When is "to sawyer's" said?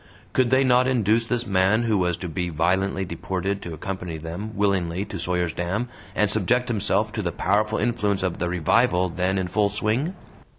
5.05-5.53